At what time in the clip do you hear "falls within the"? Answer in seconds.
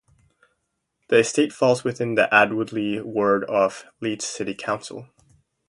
1.53-2.27